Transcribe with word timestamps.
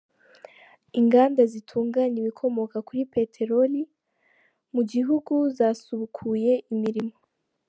Inganda 0.99 1.41
zitunganya 1.51 2.17
ibikomoka 2.23 2.77
kuri 2.87 3.01
peteroli 3.13 3.81
mu 4.73 4.81
gihugu 4.91 5.33
zasubukuye 5.57 6.53
imirimo. 6.73 7.15